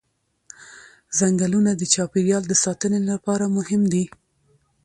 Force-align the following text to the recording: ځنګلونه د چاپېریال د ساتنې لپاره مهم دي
ځنګلونه 1.17 1.71
د 1.75 1.81
چاپېریال 1.93 2.43
د 2.47 2.53
ساتنې 2.63 2.99
لپاره 3.11 3.45
مهم 3.57 3.81
دي 3.93 4.05